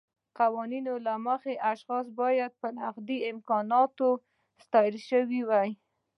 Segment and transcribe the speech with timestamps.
[0.39, 4.09] قوانینو له مخې اشخاص باید په نغدي مکافاتو
[4.65, 5.69] ستایل شوي وای.